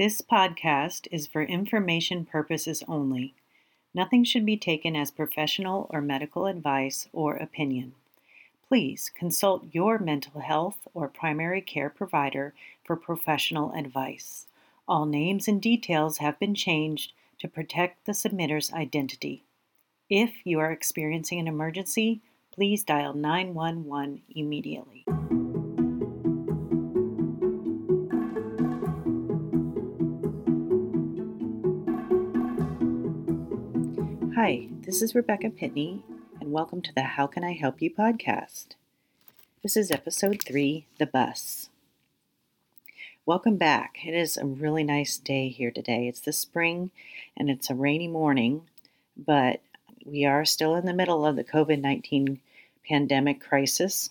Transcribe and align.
This 0.00 0.22
podcast 0.22 1.08
is 1.12 1.26
for 1.26 1.42
information 1.42 2.24
purposes 2.24 2.82
only. 2.88 3.34
Nothing 3.92 4.24
should 4.24 4.46
be 4.46 4.56
taken 4.56 4.96
as 4.96 5.10
professional 5.10 5.88
or 5.90 6.00
medical 6.00 6.46
advice 6.46 7.06
or 7.12 7.36
opinion. 7.36 7.92
Please 8.66 9.10
consult 9.14 9.66
your 9.72 9.98
mental 9.98 10.40
health 10.40 10.88
or 10.94 11.06
primary 11.06 11.60
care 11.60 11.90
provider 11.90 12.54
for 12.82 12.96
professional 12.96 13.74
advice. 13.74 14.46
All 14.88 15.04
names 15.04 15.46
and 15.46 15.60
details 15.60 16.16
have 16.16 16.38
been 16.38 16.54
changed 16.54 17.12
to 17.38 17.46
protect 17.46 18.06
the 18.06 18.14
submitter's 18.14 18.72
identity. 18.72 19.42
If 20.08 20.46
you 20.46 20.60
are 20.60 20.72
experiencing 20.72 21.40
an 21.40 21.46
emergency, 21.46 22.22
please 22.52 22.82
dial 22.82 23.12
911 23.12 24.22
immediately. 24.34 25.04
Hi, 34.50 34.66
this 34.80 35.00
is 35.00 35.14
Rebecca 35.14 35.48
Pitney, 35.48 36.02
and 36.40 36.50
welcome 36.50 36.82
to 36.82 36.92
the 36.92 37.02
How 37.04 37.28
Can 37.28 37.44
I 37.44 37.52
Help 37.52 37.80
You 37.80 37.88
podcast. 37.88 38.70
This 39.62 39.76
is 39.76 39.92
episode 39.92 40.42
three 40.44 40.86
The 40.98 41.06
Bus. 41.06 41.68
Welcome 43.24 43.58
back. 43.58 43.98
It 44.04 44.12
is 44.12 44.36
a 44.36 44.44
really 44.44 44.82
nice 44.82 45.18
day 45.18 45.50
here 45.50 45.70
today. 45.70 46.08
It's 46.08 46.18
the 46.18 46.32
spring 46.32 46.90
and 47.36 47.48
it's 47.48 47.70
a 47.70 47.76
rainy 47.76 48.08
morning, 48.08 48.62
but 49.16 49.60
we 50.04 50.24
are 50.24 50.44
still 50.44 50.74
in 50.74 50.84
the 50.84 50.92
middle 50.92 51.24
of 51.24 51.36
the 51.36 51.44
COVID 51.44 51.80
19 51.80 52.40
pandemic 52.88 53.40
crisis. 53.40 54.10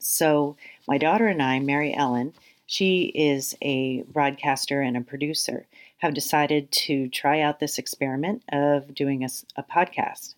So, 0.00 0.56
my 0.88 0.98
daughter 0.98 1.28
and 1.28 1.40
I, 1.40 1.60
Mary 1.60 1.94
Ellen, 1.94 2.34
she 2.66 3.12
is 3.14 3.56
a 3.62 4.02
broadcaster 4.02 4.80
and 4.80 4.96
a 4.96 5.00
producer, 5.00 5.68
have 5.98 6.14
decided 6.14 6.70
to 6.70 7.08
try 7.08 7.40
out 7.40 7.60
this 7.60 7.78
experiment 7.78 8.42
of 8.50 8.94
doing 8.94 9.24
a, 9.24 9.28
a 9.56 9.62
podcast. 9.62 10.34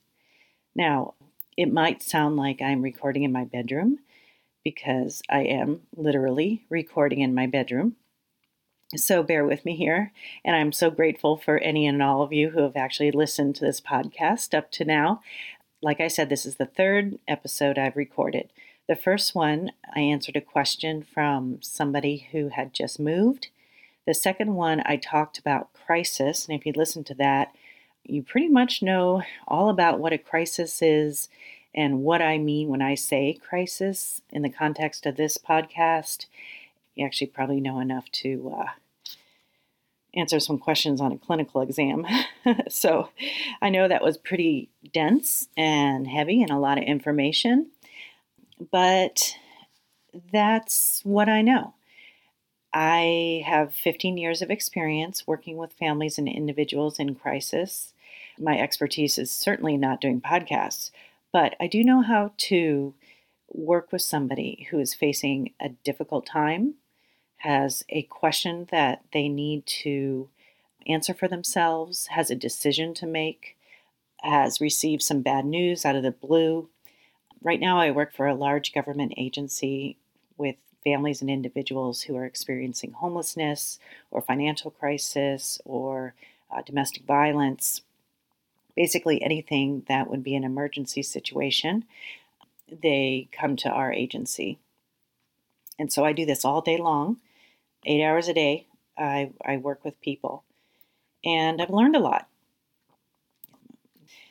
Now, 0.74 1.14
it 1.56 1.72
might 1.72 2.02
sound 2.02 2.36
like 2.36 2.62
I'm 2.62 2.82
recording 2.82 3.22
in 3.22 3.32
my 3.32 3.44
bedroom 3.44 3.98
because 4.64 5.22
I 5.28 5.40
am 5.40 5.82
literally 5.96 6.64
recording 6.68 7.20
in 7.20 7.34
my 7.34 7.46
bedroom. 7.46 7.96
So 8.96 9.22
bear 9.22 9.44
with 9.44 9.64
me 9.64 9.76
here. 9.76 10.12
And 10.44 10.56
I'm 10.56 10.72
so 10.72 10.90
grateful 10.90 11.36
for 11.36 11.58
any 11.58 11.86
and 11.86 12.02
all 12.02 12.22
of 12.22 12.32
you 12.32 12.50
who 12.50 12.62
have 12.62 12.76
actually 12.76 13.10
listened 13.10 13.54
to 13.56 13.64
this 13.64 13.80
podcast 13.80 14.56
up 14.56 14.70
to 14.72 14.84
now. 14.84 15.20
Like 15.82 16.00
I 16.00 16.08
said, 16.08 16.28
this 16.28 16.44
is 16.44 16.56
the 16.56 16.66
third 16.66 17.18
episode 17.28 17.78
I've 17.78 17.96
recorded. 17.96 18.50
The 18.88 18.96
first 18.96 19.34
one, 19.34 19.70
I 19.94 20.00
answered 20.00 20.36
a 20.36 20.40
question 20.40 21.02
from 21.02 21.58
somebody 21.62 22.28
who 22.32 22.48
had 22.48 22.74
just 22.74 22.98
moved. 22.98 23.48
The 24.10 24.14
second 24.14 24.56
one, 24.56 24.82
I 24.86 24.96
talked 24.96 25.38
about 25.38 25.72
crisis. 25.72 26.48
And 26.48 26.58
if 26.58 26.66
you 26.66 26.72
listen 26.74 27.04
to 27.04 27.14
that, 27.14 27.54
you 28.02 28.24
pretty 28.24 28.48
much 28.48 28.82
know 28.82 29.22
all 29.46 29.68
about 29.68 30.00
what 30.00 30.12
a 30.12 30.18
crisis 30.18 30.82
is 30.82 31.28
and 31.72 32.02
what 32.02 32.20
I 32.20 32.36
mean 32.36 32.66
when 32.66 32.82
I 32.82 32.96
say 32.96 33.38
crisis 33.40 34.20
in 34.30 34.42
the 34.42 34.50
context 34.50 35.06
of 35.06 35.14
this 35.14 35.38
podcast. 35.38 36.26
You 36.96 37.06
actually 37.06 37.28
probably 37.28 37.60
know 37.60 37.78
enough 37.78 38.10
to 38.10 38.52
uh, 38.58 38.66
answer 40.12 40.40
some 40.40 40.58
questions 40.58 41.00
on 41.00 41.12
a 41.12 41.18
clinical 41.18 41.60
exam. 41.60 42.04
so 42.68 43.10
I 43.62 43.70
know 43.70 43.86
that 43.86 44.02
was 44.02 44.18
pretty 44.18 44.70
dense 44.92 45.46
and 45.56 46.08
heavy 46.08 46.42
and 46.42 46.50
a 46.50 46.58
lot 46.58 46.78
of 46.78 46.82
information 46.84 47.70
but 48.72 49.36
that's 50.32 51.00
what 51.04 51.28
I 51.28 51.42
know. 51.42 51.74
I 52.72 53.42
have 53.46 53.74
15 53.74 54.16
years 54.16 54.42
of 54.42 54.50
experience 54.50 55.26
working 55.26 55.56
with 55.56 55.72
families 55.72 56.18
and 56.18 56.28
individuals 56.28 56.98
in 56.98 57.14
crisis. 57.14 57.92
My 58.38 58.58
expertise 58.58 59.18
is 59.18 59.30
certainly 59.30 59.76
not 59.76 60.00
doing 60.00 60.20
podcasts, 60.20 60.90
but 61.32 61.56
I 61.60 61.66
do 61.66 61.82
know 61.82 62.02
how 62.02 62.32
to 62.36 62.94
work 63.52 63.90
with 63.90 64.02
somebody 64.02 64.68
who 64.70 64.78
is 64.78 64.94
facing 64.94 65.52
a 65.60 65.70
difficult 65.70 66.26
time, 66.26 66.74
has 67.38 67.84
a 67.88 68.02
question 68.02 68.68
that 68.70 69.02
they 69.12 69.28
need 69.28 69.66
to 69.66 70.28
answer 70.86 71.12
for 71.12 71.26
themselves, 71.26 72.06
has 72.08 72.30
a 72.30 72.36
decision 72.36 72.94
to 72.94 73.06
make, 73.06 73.56
has 74.22 74.60
received 74.60 75.02
some 75.02 75.22
bad 75.22 75.44
news 75.44 75.84
out 75.84 75.96
of 75.96 76.02
the 76.02 76.12
blue, 76.12 76.68
right 77.42 77.60
now, 77.60 77.78
I 77.78 77.90
work 77.90 78.14
for 78.14 78.26
a 78.26 78.34
large 78.34 78.72
government 78.72 79.14
agency 79.16 79.96
families 80.82 81.20
and 81.20 81.30
individuals 81.30 82.02
who 82.02 82.16
are 82.16 82.24
experiencing 82.24 82.92
homelessness 82.92 83.78
or 84.10 84.20
financial 84.20 84.70
crisis 84.70 85.60
or 85.64 86.14
uh, 86.50 86.62
domestic 86.62 87.04
violence. 87.04 87.82
Basically, 88.76 89.22
anything 89.22 89.82
that 89.88 90.08
would 90.08 90.22
be 90.22 90.34
an 90.34 90.44
emergency 90.44 91.02
situation, 91.02 91.84
they 92.70 93.28
come 93.32 93.56
to 93.56 93.68
our 93.68 93.92
agency. 93.92 94.58
And 95.78 95.92
so 95.92 96.04
I 96.04 96.12
do 96.12 96.24
this 96.24 96.44
all 96.44 96.60
day 96.60 96.76
long, 96.76 97.18
eight 97.84 98.04
hours 98.04 98.28
a 98.28 98.34
day. 98.34 98.66
I, 98.96 99.32
I 99.44 99.56
work 99.56 99.84
with 99.84 100.00
people, 100.00 100.44
and 101.24 101.60
I've 101.60 101.70
learned 101.70 101.96
a 101.96 102.00
lot. 102.00 102.28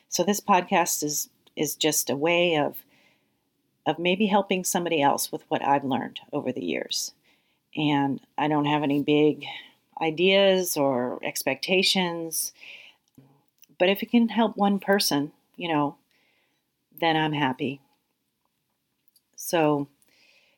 So 0.08 0.22
this 0.24 0.40
podcast 0.40 1.02
is 1.02 1.28
is 1.56 1.74
just 1.74 2.08
a 2.08 2.16
way 2.16 2.56
of 2.56 2.84
of 3.90 3.98
maybe 3.98 4.26
helping 4.26 4.64
somebody 4.64 5.02
else 5.02 5.30
with 5.30 5.42
what 5.48 5.64
I've 5.66 5.84
learned 5.84 6.20
over 6.32 6.52
the 6.52 6.64
years. 6.64 7.12
And 7.76 8.20
I 8.38 8.48
don't 8.48 8.64
have 8.64 8.82
any 8.82 9.02
big 9.02 9.44
ideas 10.00 10.76
or 10.76 11.18
expectations, 11.22 12.52
but 13.78 13.88
if 13.88 14.02
it 14.02 14.10
can 14.10 14.28
help 14.28 14.56
one 14.56 14.78
person, 14.78 15.32
you 15.56 15.68
know, 15.68 15.96
then 17.00 17.16
I'm 17.16 17.32
happy. 17.32 17.80
So 19.36 19.88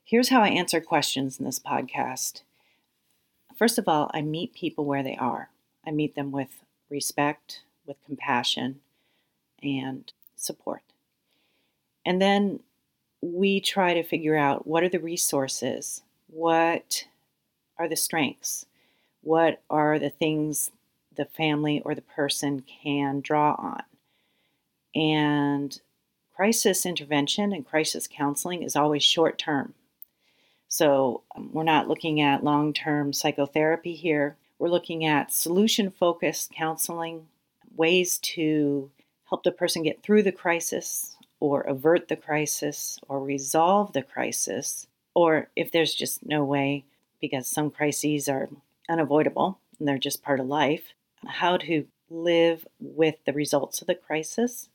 here's 0.04 0.28
how 0.28 0.42
I 0.42 0.48
answer 0.48 0.80
questions 0.80 1.38
in 1.38 1.44
this 1.44 1.58
podcast. 1.58 2.42
First 3.56 3.78
of 3.78 3.88
all, 3.88 4.10
I 4.12 4.22
meet 4.22 4.54
people 4.54 4.84
where 4.84 5.02
they 5.02 5.16
are. 5.16 5.50
I 5.86 5.90
meet 5.90 6.14
them 6.14 6.32
with 6.32 6.64
respect, 6.90 7.60
with 7.86 7.96
compassion, 8.04 8.80
and 9.62 10.12
support. 10.36 10.82
And 12.04 12.20
then 12.20 12.60
we 13.22 13.60
try 13.60 13.94
to 13.94 14.02
figure 14.02 14.36
out 14.36 14.66
what 14.66 14.82
are 14.82 14.88
the 14.88 14.98
resources, 14.98 16.02
what 16.26 17.06
are 17.78 17.88
the 17.88 17.96
strengths, 17.96 18.66
what 19.22 19.62
are 19.70 19.98
the 19.98 20.10
things 20.10 20.72
the 21.14 21.24
family 21.24 21.80
or 21.84 21.94
the 21.94 22.02
person 22.02 22.64
can 22.82 23.20
draw 23.20 23.54
on. 23.58 23.82
And 24.94 25.80
crisis 26.34 26.84
intervention 26.84 27.52
and 27.52 27.66
crisis 27.66 28.08
counseling 28.10 28.62
is 28.62 28.74
always 28.74 29.04
short 29.04 29.38
term. 29.38 29.74
So 30.68 31.22
um, 31.36 31.50
we're 31.52 31.62
not 31.64 31.88
looking 31.88 32.20
at 32.20 32.44
long 32.44 32.72
term 32.72 33.12
psychotherapy 33.12 33.94
here. 33.94 34.36
We're 34.58 34.68
looking 34.68 35.04
at 35.04 35.32
solution 35.32 35.90
focused 35.90 36.52
counseling, 36.52 37.28
ways 37.76 38.18
to 38.18 38.90
help 39.28 39.44
the 39.44 39.52
person 39.52 39.82
get 39.82 40.02
through 40.02 40.22
the 40.22 40.32
crisis 40.32 41.11
or 41.42 41.62
avert 41.62 42.06
the 42.06 42.14
crisis 42.14 43.00
or 43.08 43.18
resolve 43.18 43.92
the 43.92 44.02
crisis, 44.02 44.86
or 45.12 45.48
if 45.56 45.72
there's 45.72 45.92
just 45.92 46.24
no 46.24 46.44
way, 46.44 46.84
because 47.20 47.48
some 47.48 47.68
crises 47.68 48.28
are 48.28 48.48
unavoidable 48.88 49.58
and 49.76 49.88
they're 49.88 49.98
just 49.98 50.22
part 50.22 50.38
of 50.38 50.46
life, 50.46 50.94
how 51.26 51.56
to 51.56 51.84
live 52.08 52.64
with 52.78 53.16
the 53.26 53.32
results 53.32 53.80
of 53.80 53.88
the 53.88 53.94
crisis 53.96 54.68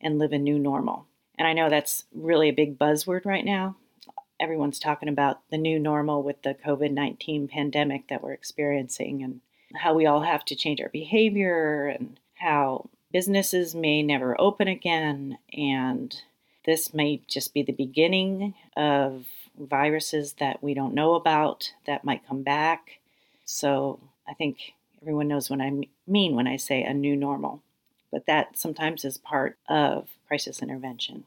and 0.00 0.18
live 0.18 0.32
a 0.32 0.38
new 0.38 0.58
normal. 0.58 1.04
And 1.38 1.46
I 1.46 1.52
know 1.52 1.68
that's 1.68 2.04
really 2.14 2.48
a 2.48 2.54
big 2.54 2.78
buzzword 2.78 3.26
right 3.26 3.44
now. 3.44 3.76
Everyone's 4.40 4.78
talking 4.78 5.10
about 5.10 5.42
the 5.50 5.58
new 5.58 5.78
normal 5.78 6.22
with 6.22 6.40
the 6.40 6.54
COVID 6.54 6.90
19 6.90 7.48
pandemic 7.48 8.08
that 8.08 8.22
we're 8.22 8.32
experiencing 8.32 9.22
and 9.22 9.42
how 9.74 9.92
we 9.92 10.06
all 10.06 10.22
have 10.22 10.46
to 10.46 10.56
change 10.56 10.80
our 10.80 10.88
behavior 10.88 11.86
and 11.86 12.18
how 12.36 12.88
businesses 13.14 13.76
may 13.76 14.02
never 14.02 14.38
open 14.40 14.66
again, 14.66 15.38
and 15.56 16.16
this 16.66 16.92
may 16.92 17.22
just 17.28 17.54
be 17.54 17.62
the 17.62 17.72
beginning 17.72 18.54
of 18.76 19.24
viruses 19.56 20.32
that 20.40 20.60
we 20.60 20.74
don't 20.74 20.94
know 20.94 21.14
about 21.14 21.72
that 21.86 22.04
might 22.04 22.26
come 22.26 22.42
back. 22.42 22.98
So 23.44 24.00
I 24.26 24.34
think 24.34 24.74
everyone 25.00 25.28
knows 25.28 25.48
what 25.48 25.60
I 25.60 25.70
mean 26.08 26.34
when 26.34 26.48
I 26.48 26.56
say 26.56 26.82
a 26.82 26.92
new 26.92 27.14
normal, 27.14 27.62
but 28.10 28.26
that 28.26 28.58
sometimes 28.58 29.04
is 29.04 29.16
part 29.18 29.58
of 29.68 30.08
crisis 30.26 30.60
intervention. 30.60 31.22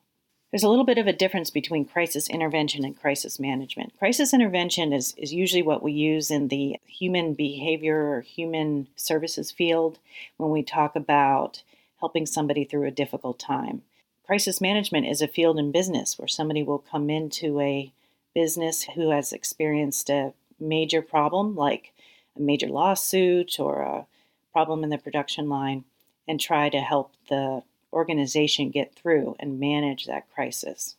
There's 0.51 0.63
a 0.63 0.69
little 0.69 0.85
bit 0.85 0.97
of 0.97 1.07
a 1.07 1.13
difference 1.13 1.49
between 1.49 1.85
crisis 1.85 2.29
intervention 2.29 2.83
and 2.83 2.99
crisis 2.99 3.39
management. 3.39 3.97
Crisis 3.97 4.33
intervention 4.33 4.91
is, 4.91 5.13
is 5.17 5.33
usually 5.33 5.61
what 5.61 5.83
we 5.83 5.93
use 5.93 6.31
in 6.31 6.49
the 6.49 6.77
human 6.85 7.33
behavior 7.33 8.11
or 8.11 8.21
human 8.21 8.87
services 8.97 9.51
field 9.51 9.99
when 10.35 10.49
we 10.49 10.63
talk 10.63 10.93
about 10.93 11.63
helping 11.99 12.25
somebody 12.25 12.63
through 12.63 12.85
a 12.85 12.91
difficult 12.91 13.39
time. 13.39 13.81
Crisis 14.25 14.59
management 14.59 15.07
is 15.07 15.21
a 15.21 15.27
field 15.27 15.57
in 15.57 15.71
business 15.71 16.19
where 16.19 16.27
somebody 16.27 16.61
will 16.61 16.79
come 16.79 17.09
into 17.09 17.59
a 17.61 17.91
business 18.33 18.83
who 18.83 19.09
has 19.09 19.31
experienced 19.31 20.09
a 20.09 20.33
major 20.59 21.01
problem 21.01 21.55
like 21.55 21.93
a 22.35 22.41
major 22.41 22.67
lawsuit 22.67 23.59
or 23.59 23.81
a 23.81 24.05
problem 24.51 24.83
in 24.83 24.89
the 24.89 24.97
production 24.97 25.49
line 25.49 25.85
and 26.27 26.39
try 26.39 26.69
to 26.69 26.79
help 26.79 27.13
the 27.29 27.63
organization 27.93 28.69
get 28.69 28.93
through 28.93 29.35
and 29.39 29.59
manage 29.59 30.05
that 30.05 30.29
crisis. 30.33 30.95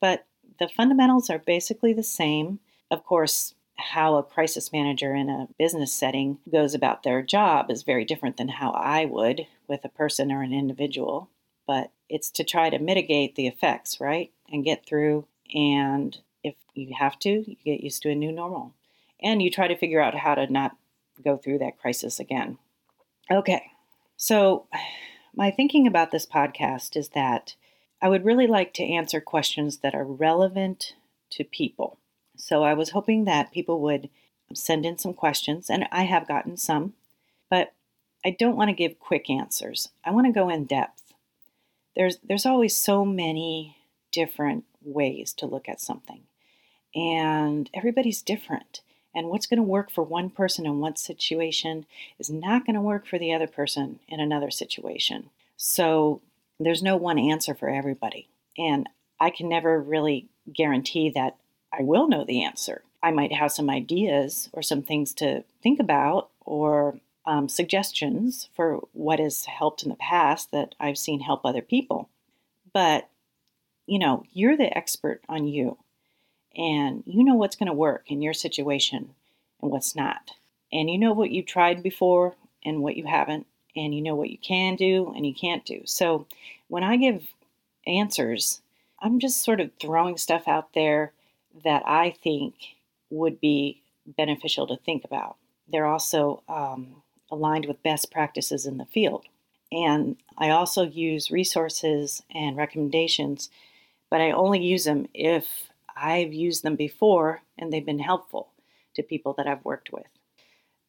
But 0.00 0.26
the 0.58 0.68
fundamentals 0.68 1.30
are 1.30 1.38
basically 1.38 1.92
the 1.92 2.02
same. 2.02 2.58
Of 2.90 3.04
course, 3.04 3.54
how 3.78 4.16
a 4.16 4.22
crisis 4.22 4.72
manager 4.72 5.14
in 5.14 5.28
a 5.28 5.48
business 5.58 5.92
setting 5.92 6.38
goes 6.50 6.74
about 6.74 7.02
their 7.02 7.22
job 7.22 7.70
is 7.70 7.82
very 7.82 8.04
different 8.04 8.36
than 8.36 8.48
how 8.48 8.70
I 8.70 9.04
would 9.04 9.46
with 9.68 9.84
a 9.84 9.90
person 9.90 10.32
or 10.32 10.42
an 10.42 10.52
individual. 10.52 11.28
But 11.66 11.90
it's 12.08 12.30
to 12.32 12.44
try 12.44 12.70
to 12.70 12.78
mitigate 12.78 13.34
the 13.34 13.46
effects, 13.46 14.00
right? 14.00 14.32
And 14.50 14.64
get 14.64 14.86
through. 14.86 15.26
And 15.54 16.16
if 16.42 16.54
you 16.74 16.94
have 16.98 17.18
to, 17.20 17.30
you 17.30 17.56
get 17.64 17.82
used 17.82 18.02
to 18.02 18.10
a 18.10 18.14
new 18.14 18.32
normal. 18.32 18.74
And 19.22 19.42
you 19.42 19.50
try 19.50 19.68
to 19.68 19.76
figure 19.76 20.00
out 20.00 20.14
how 20.14 20.34
to 20.34 20.50
not 20.50 20.76
go 21.24 21.36
through 21.36 21.58
that 21.58 21.78
crisis 21.78 22.20
again. 22.20 22.58
Okay, 23.30 23.62
so 24.16 24.66
my 25.34 25.50
thinking 25.50 25.86
about 25.86 26.10
this 26.12 26.26
podcast 26.26 26.96
is 26.96 27.10
that 27.10 27.56
I 28.00 28.08
would 28.08 28.24
really 28.24 28.46
like 28.46 28.72
to 28.74 28.84
answer 28.84 29.20
questions 29.20 29.78
that 29.78 29.94
are 29.94 30.04
relevant 30.04 30.94
to 31.30 31.44
people. 31.44 31.98
So 32.36 32.62
I 32.62 32.74
was 32.74 32.90
hoping 32.90 33.24
that 33.24 33.52
people 33.52 33.80
would 33.80 34.08
send 34.54 34.86
in 34.86 34.98
some 34.98 35.14
questions, 35.14 35.68
and 35.68 35.86
I 35.90 36.04
have 36.04 36.28
gotten 36.28 36.56
some, 36.56 36.94
but 37.50 37.72
I 38.24 38.30
don't 38.30 38.56
want 38.56 38.68
to 38.68 38.74
give 38.74 39.00
quick 39.00 39.28
answers. 39.30 39.90
I 40.04 40.10
want 40.10 40.26
to 40.26 40.32
go 40.32 40.48
in 40.48 40.64
depth. 40.64 41.14
There's 41.94 42.18
there's 42.22 42.46
always 42.46 42.76
so 42.76 43.04
many 43.04 43.76
different 44.12 44.64
ways 44.82 45.32
to 45.34 45.46
look 45.46 45.68
at 45.68 45.80
something. 45.80 46.22
And 46.94 47.68
everybody's 47.74 48.22
different. 48.22 48.80
And 49.14 49.28
what's 49.28 49.46
going 49.46 49.58
to 49.58 49.62
work 49.62 49.90
for 49.90 50.02
one 50.02 50.30
person 50.30 50.66
in 50.66 50.80
one 50.80 50.96
situation 50.96 51.86
is 52.18 52.30
not 52.30 52.64
going 52.66 52.74
to 52.74 52.80
work 52.80 53.06
for 53.06 53.18
the 53.18 53.32
other 53.32 53.46
person 53.46 54.00
in 54.08 54.20
another 54.20 54.50
situation. 54.50 55.30
So 55.56 56.20
there's 56.58 56.82
no 56.82 56.96
one 56.96 57.18
answer 57.18 57.54
for 57.54 57.68
everybody. 57.68 58.28
And 58.58 58.88
I 59.20 59.30
can 59.30 59.48
never 59.48 59.80
really 59.80 60.28
guarantee 60.52 61.10
that 61.10 61.36
I 61.72 61.82
will 61.82 62.08
know 62.08 62.24
the 62.24 62.44
answer. 62.44 62.82
I 63.02 63.10
might 63.10 63.32
have 63.32 63.52
some 63.52 63.70
ideas 63.70 64.48
or 64.52 64.62
some 64.62 64.82
things 64.82 65.12
to 65.14 65.44
think 65.62 65.78
about 65.78 66.30
or 66.40 66.98
um, 67.26 67.48
suggestions 67.48 68.48
for 68.54 68.80
what 68.92 69.18
has 69.18 69.44
helped 69.46 69.82
in 69.82 69.88
the 69.88 69.96
past 69.96 70.52
that 70.52 70.74
I've 70.80 70.98
seen 70.98 71.20
help 71.20 71.44
other 71.44 71.62
people. 71.62 72.08
But, 72.72 73.08
you 73.86 73.98
know, 73.98 74.24
you're 74.32 74.56
the 74.56 74.76
expert 74.76 75.22
on 75.28 75.46
you 75.46 75.78
and 76.56 77.02
you 77.06 77.22
know 77.24 77.34
what's 77.34 77.56
going 77.56 77.66
to 77.66 77.72
work 77.72 78.04
in 78.10 78.22
your 78.22 78.32
situation 78.32 79.10
and 79.60 79.70
what's 79.70 79.94
not. 79.94 80.32
And 80.72 80.90
you 80.90 80.98
know 80.98 81.12
what 81.12 81.30
you've 81.30 81.46
tried 81.46 81.82
before 81.82 82.34
and 82.64 82.82
what 82.82 82.96
you 82.96 83.04
haven't, 83.06 83.46
and 83.76 83.94
you 83.94 84.02
know 84.02 84.14
what 84.14 84.30
you 84.30 84.38
can 84.38 84.74
do 84.74 85.12
and 85.14 85.26
you 85.26 85.34
can't 85.34 85.64
do. 85.64 85.82
So 85.84 86.26
when 86.68 86.82
I 86.82 86.96
give 86.96 87.26
answers, 87.86 88.60
I'm 89.00 89.20
just 89.20 89.42
sort 89.42 89.60
of 89.60 89.70
throwing 89.80 90.16
stuff 90.16 90.48
out 90.48 90.72
there 90.72 91.12
that 91.64 91.82
I 91.86 92.10
think 92.10 92.54
would 93.10 93.40
be 93.40 93.82
beneficial 94.06 94.66
to 94.66 94.76
think 94.76 95.04
about. 95.04 95.36
They're 95.68 95.86
also 95.86 96.42
um, 96.48 97.02
aligned 97.30 97.66
with 97.66 97.82
best 97.82 98.10
practices 98.10 98.64
in 98.66 98.78
the 98.78 98.86
field. 98.86 99.26
And 99.72 100.16
I 100.38 100.50
also 100.50 100.84
use 100.84 101.30
resources 101.30 102.22
and 102.34 102.56
recommendations, 102.56 103.50
but 104.10 104.20
I 104.20 104.30
only 104.30 104.62
use 104.62 104.84
them 104.84 105.08
if 105.12 105.70
I've 105.96 106.32
used 106.32 106.62
them 106.62 106.76
before 106.76 107.42
and 107.58 107.72
they've 107.72 107.84
been 107.84 107.98
helpful 107.98 108.52
to 108.94 109.02
people 109.02 109.32
that 109.34 109.48
I've 109.48 109.64
worked 109.64 109.92
with. 109.92 110.06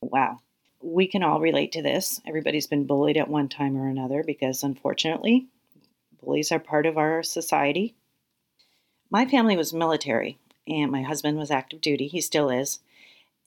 wow. 0.00 0.40
We 0.82 1.06
can 1.06 1.22
all 1.22 1.40
relate 1.40 1.72
to 1.72 1.82
this. 1.82 2.22
Everybody's 2.26 2.66
been 2.66 2.86
bullied 2.86 3.18
at 3.18 3.28
one 3.28 3.48
time 3.48 3.76
or 3.76 3.88
another 3.88 4.22
because, 4.26 4.62
unfortunately, 4.62 5.46
bullies 6.22 6.52
are 6.52 6.58
part 6.58 6.86
of 6.86 6.96
our 6.96 7.22
society. 7.22 7.94
My 9.10 9.26
family 9.26 9.56
was 9.56 9.74
military, 9.74 10.38
and 10.66 10.90
my 10.90 11.02
husband 11.02 11.36
was 11.36 11.50
active 11.50 11.82
duty. 11.82 12.06
He 12.06 12.22
still 12.22 12.48
is. 12.48 12.80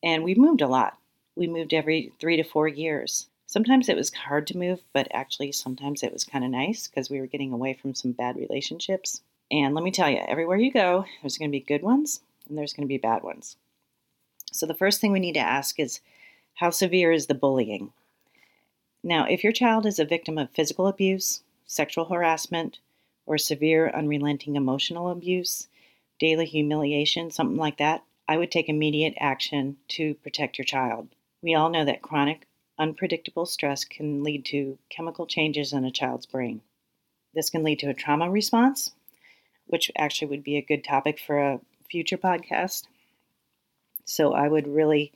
And 0.03 0.23
we 0.23 0.35
moved 0.35 0.61
a 0.61 0.67
lot. 0.67 0.97
We 1.35 1.47
moved 1.47 1.73
every 1.73 2.11
three 2.19 2.37
to 2.37 2.43
four 2.43 2.67
years. 2.67 3.27
Sometimes 3.47 3.89
it 3.89 3.95
was 3.95 4.13
hard 4.13 4.45
to 4.47 4.57
move, 4.57 4.81
but 4.93 5.07
actually, 5.11 5.53
sometimes 5.53 6.03
it 6.03 6.13
was 6.13 6.23
kind 6.23 6.45
of 6.45 6.51
nice 6.51 6.87
because 6.87 7.09
we 7.09 7.19
were 7.19 7.27
getting 7.27 7.51
away 7.51 7.73
from 7.73 7.95
some 7.95 8.11
bad 8.11 8.35
relationships. 8.35 9.21
And 9.53 9.75
let 9.75 9.83
me 9.83 9.91
tell 9.91 10.09
you, 10.09 10.17
everywhere 10.17 10.57
you 10.57 10.71
go, 10.71 11.05
there's 11.21 11.37
going 11.37 11.51
to 11.51 11.55
be 11.55 11.59
good 11.59 11.83
ones 11.83 12.21
and 12.49 12.57
there's 12.57 12.73
going 12.73 12.87
to 12.87 12.91
be 12.91 12.97
bad 12.97 13.21
ones. 13.21 13.55
So 14.51 14.65
the 14.65 14.73
first 14.73 14.99
thing 14.99 15.11
we 15.11 15.19
need 15.19 15.33
to 15.33 15.39
ask 15.39 15.79
is 15.79 15.99
how 16.55 16.71
severe 16.71 17.11
is 17.11 17.27
the 17.27 17.35
bullying? 17.35 17.93
Now, 19.03 19.25
if 19.25 19.43
your 19.43 19.53
child 19.53 19.85
is 19.85 19.99
a 19.99 20.05
victim 20.05 20.39
of 20.39 20.49
physical 20.49 20.87
abuse, 20.87 21.43
sexual 21.67 22.05
harassment, 22.05 22.79
or 23.27 23.37
severe 23.37 23.91
unrelenting 23.91 24.55
emotional 24.55 25.11
abuse, 25.11 25.67
daily 26.17 26.47
humiliation, 26.47 27.29
something 27.29 27.57
like 27.57 27.77
that, 27.77 28.03
I 28.27 28.37
would 28.37 28.49
take 28.49 28.69
immediate 28.69 29.13
action 29.19 29.77
to 29.89 30.15
protect 30.15 30.57
your 30.57 30.65
child. 30.65 31.09
We 31.43 31.53
all 31.53 31.69
know 31.69 31.85
that 31.85 32.01
chronic, 32.01 32.47
unpredictable 32.79 33.45
stress 33.45 33.85
can 33.85 34.23
lead 34.23 34.45
to 34.45 34.79
chemical 34.89 35.27
changes 35.27 35.73
in 35.73 35.85
a 35.85 35.91
child's 35.91 36.25
brain. 36.25 36.61
This 37.35 37.51
can 37.51 37.63
lead 37.63 37.77
to 37.79 37.89
a 37.91 37.93
trauma 37.93 38.31
response, 38.31 38.93
which 39.67 39.91
actually 39.97 40.27
would 40.29 40.43
be 40.43 40.57
a 40.57 40.61
good 40.61 40.83
topic 40.83 41.19
for 41.19 41.39
a 41.39 41.59
future 41.89 42.17
podcast. 42.17 42.83
So 44.05 44.33
I 44.33 44.47
would 44.47 44.67
really 44.67 45.11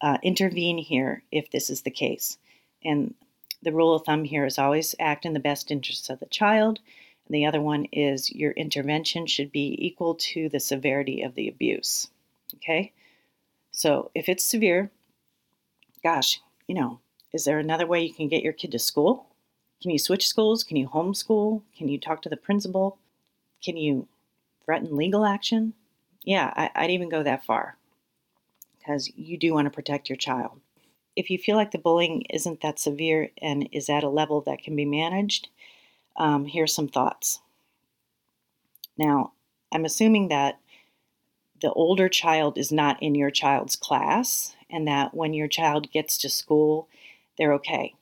uh, 0.00 0.18
intervene 0.22 0.78
here 0.78 1.22
if 1.32 1.50
this 1.50 1.70
is 1.70 1.82
the 1.82 1.90
case. 1.90 2.38
And 2.84 3.14
the 3.62 3.72
rule 3.72 3.94
of 3.94 4.04
thumb 4.04 4.24
here 4.24 4.46
is 4.46 4.58
always 4.58 4.94
act 5.00 5.24
in 5.24 5.32
the 5.32 5.40
best 5.40 5.70
interests 5.70 6.10
of 6.10 6.20
the 6.20 6.26
child. 6.26 6.78
And 7.26 7.34
the 7.34 7.46
other 7.46 7.60
one 7.60 7.86
is 7.92 8.30
your 8.30 8.52
intervention 8.52 9.26
should 9.26 9.50
be 9.50 9.76
equal 9.78 10.14
to 10.14 10.48
the 10.48 10.60
severity 10.60 11.22
of 11.22 11.34
the 11.34 11.48
abuse. 11.48 12.08
Okay? 12.56 12.92
So 13.70 14.10
if 14.14 14.28
it's 14.28 14.44
severe, 14.44 14.90
gosh, 16.02 16.40
you 16.66 16.74
know, 16.74 17.00
is 17.32 17.44
there 17.44 17.58
another 17.58 17.86
way 17.86 18.02
you 18.02 18.14
can 18.14 18.28
get 18.28 18.42
your 18.42 18.52
kid 18.52 18.72
to 18.72 18.78
school? 18.78 19.26
Can 19.82 19.90
you 19.90 19.98
switch 19.98 20.26
schools? 20.26 20.64
Can 20.64 20.76
you 20.76 20.88
homeschool? 20.88 21.62
Can 21.76 21.88
you 21.88 21.98
talk 21.98 22.22
to 22.22 22.28
the 22.28 22.36
principal? 22.36 22.98
Can 23.62 23.76
you 23.76 24.08
threaten 24.64 24.96
legal 24.96 25.24
action? 25.24 25.74
Yeah, 26.24 26.52
I, 26.54 26.82
would 26.82 26.90
even 26.90 27.08
go 27.08 27.22
that 27.22 27.44
far 27.44 27.76
because 28.78 29.10
you 29.16 29.36
do 29.36 29.54
want 29.54 29.66
to 29.66 29.70
protect 29.70 30.08
your 30.08 30.16
child. 30.16 30.60
If 31.16 31.30
you 31.30 31.38
feel 31.38 31.56
like 31.56 31.72
the 31.72 31.78
bullying 31.78 32.22
isn't 32.30 32.60
that 32.60 32.78
severe 32.78 33.30
and 33.42 33.68
is 33.72 33.88
at 33.88 34.04
a 34.04 34.08
level 34.08 34.40
that 34.42 34.62
can 34.62 34.76
be 34.76 34.84
managed, 34.84 35.48
um, 36.16 36.46
here's 36.46 36.74
some 36.74 36.88
thoughts. 36.88 37.40
Now, 38.96 39.32
I'm 39.72 39.84
assuming 39.84 40.28
that 40.28 40.58
the 41.60 41.72
older 41.72 42.08
child 42.08 42.56
is 42.56 42.70
not 42.70 43.02
in 43.02 43.14
your 43.14 43.30
child's 43.30 43.76
class 43.76 44.54
and 44.70 44.86
that 44.86 45.14
when 45.14 45.34
your 45.34 45.48
child 45.48 45.90
gets 45.90 46.18
to 46.18 46.28
school, 46.28 46.88
they're 47.36 47.54
okay. 47.54 47.94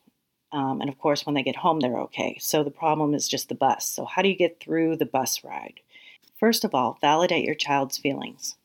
Um, 0.57 0.81
and 0.81 0.89
of 0.89 0.99
course, 0.99 1.27
when 1.27 1.35
they 1.35 1.43
get 1.43 1.57
home, 1.57 1.81
they're 1.81 2.01
okay. 2.01 2.39
So 2.41 2.65
the 2.65 2.71
problem 2.71 3.13
is 3.13 3.29
just 3.29 3.51
the 3.51 3.55
bus. 3.55 3.87
So, 3.87 4.07
how 4.07 4.23
do 4.23 4.31
you 4.31 4.35
get 4.35 4.59
through 4.59 4.97
the 4.97 5.05
bus 5.05 5.45
ride? 5.45 5.81
First 6.41 6.65
of 6.65 6.75
all, 6.75 6.97
validate 7.03 7.45
your 7.45 7.55
child's 7.55 7.99
feelings. 7.99 8.57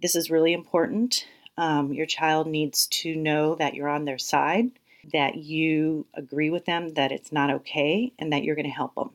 This 0.00 0.16
is 0.16 0.30
really 0.30 0.54
important. 0.54 1.26
Um, 1.58 1.92
your 1.92 2.06
child 2.06 2.46
needs 2.46 2.86
to 3.02 3.14
know 3.14 3.56
that 3.56 3.74
you're 3.74 3.90
on 3.90 4.06
their 4.06 4.16
side, 4.16 4.70
that 5.12 5.34
you 5.34 6.06
agree 6.14 6.48
with 6.48 6.64
them 6.64 6.94
that 6.94 7.12
it's 7.12 7.30
not 7.30 7.50
okay, 7.50 8.10
and 8.18 8.32
that 8.32 8.42
you're 8.42 8.56
going 8.56 8.64
to 8.64 8.70
help 8.70 8.94
them. 8.94 9.10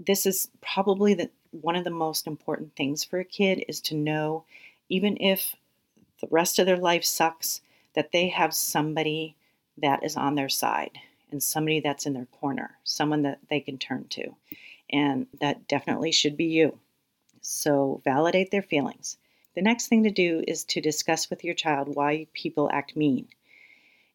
This 0.00 0.26
is 0.26 0.48
probably 0.62 1.14
the, 1.14 1.30
one 1.52 1.76
of 1.76 1.84
the 1.84 1.90
most 1.90 2.26
important 2.26 2.74
things 2.74 3.04
for 3.04 3.20
a 3.20 3.24
kid 3.24 3.64
is 3.68 3.80
to 3.82 3.94
know, 3.94 4.44
even 4.88 5.16
if 5.20 5.54
the 6.20 6.28
rest 6.28 6.58
of 6.58 6.66
their 6.66 6.76
life 6.76 7.04
sucks, 7.04 7.60
that 7.94 8.10
they 8.10 8.30
have 8.30 8.52
somebody 8.52 9.36
that 9.78 10.02
is 10.02 10.16
on 10.16 10.34
their 10.34 10.48
side 10.48 10.98
and 11.32 11.42
somebody 11.42 11.80
that's 11.80 12.06
in 12.06 12.12
their 12.12 12.26
corner, 12.26 12.78
someone 12.84 13.22
that 13.22 13.40
they 13.50 13.60
can 13.60 13.78
turn 13.78 14.06
to. 14.10 14.34
And 14.90 15.26
that 15.40 15.66
definitely 15.68 16.12
should 16.12 16.36
be 16.36 16.46
you. 16.46 16.78
So 17.40 18.00
validate 18.04 18.50
their 18.50 18.62
feelings. 18.62 19.16
The 19.54 19.62
next 19.62 19.88
thing 19.88 20.04
to 20.04 20.10
do 20.10 20.42
is 20.46 20.64
to 20.64 20.80
discuss 20.80 21.28
with 21.28 21.44
your 21.44 21.54
child 21.54 21.94
why 21.94 22.26
people 22.32 22.70
act 22.72 22.96
mean. 22.96 23.28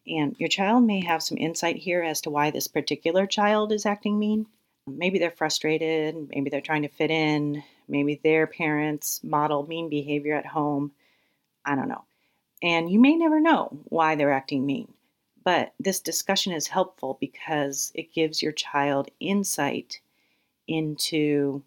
And 0.06 0.34
your 0.38 0.48
child 0.48 0.84
may 0.84 1.04
have 1.04 1.22
some 1.22 1.36
insight 1.36 1.76
here 1.76 2.02
as 2.02 2.22
to 2.22 2.30
why 2.30 2.50
this 2.50 2.66
particular 2.66 3.26
child 3.26 3.72
is 3.72 3.84
acting 3.84 4.18
mean. 4.18 4.46
Maybe 4.86 5.18
they're 5.18 5.30
frustrated, 5.30 6.30
maybe 6.30 6.48
they're 6.48 6.62
trying 6.62 6.82
to 6.82 6.88
fit 6.88 7.10
in, 7.10 7.62
maybe 7.86 8.18
their 8.22 8.46
parents 8.46 9.22
model 9.22 9.66
mean 9.66 9.90
behavior 9.90 10.34
at 10.34 10.46
home. 10.46 10.92
I 11.64 11.74
don't 11.74 11.88
know. 11.88 12.04
And 12.62 12.90
you 12.90 12.98
may 12.98 13.16
never 13.16 13.38
know 13.38 13.68
why 13.84 14.14
they're 14.14 14.32
acting 14.32 14.64
mean. 14.64 14.92
But 15.48 15.72
this 15.80 15.98
discussion 16.00 16.52
is 16.52 16.66
helpful 16.66 17.16
because 17.22 17.90
it 17.94 18.12
gives 18.12 18.42
your 18.42 18.52
child 18.52 19.08
insight 19.18 19.98
into 20.66 21.62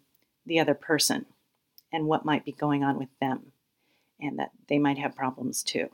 the 0.46 0.60
other 0.60 0.74
person 0.74 1.26
and 1.92 2.06
what 2.06 2.24
might 2.24 2.44
be 2.44 2.52
going 2.52 2.84
on 2.84 2.96
with 2.96 3.08
them, 3.20 3.50
and 4.20 4.38
that 4.38 4.52
they 4.68 4.78
might 4.78 4.98
have 4.98 5.16
problems 5.16 5.64
too. 5.64 5.88